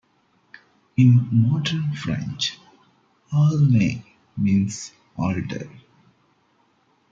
[0.97, 2.57] In modern French,
[3.31, 4.03] "aulne"
[4.35, 5.69] means "alder".